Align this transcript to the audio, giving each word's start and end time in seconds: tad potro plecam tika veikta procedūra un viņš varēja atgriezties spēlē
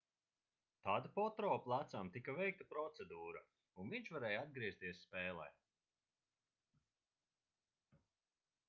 tad 0.87 1.09
potro 1.17 1.51
plecam 1.65 2.09
tika 2.15 2.35
veikta 2.39 2.67
procedūra 2.71 3.43
un 3.83 3.93
viņš 3.95 4.09
varēja 4.17 4.41
atgriezties 4.47 5.03
spēlē 5.03 5.47